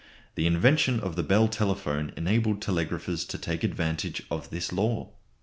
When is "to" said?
3.25-3.37